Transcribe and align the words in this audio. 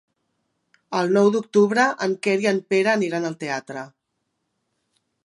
El 0.99 1.11
nou 1.17 1.27
d'octubre 1.35 1.85
en 2.05 2.15
Quer 2.27 2.35
i 2.45 2.49
en 2.53 2.63
Pere 2.73 2.91
aniran 2.95 3.29
al 3.31 3.37
teatre. 3.45 3.85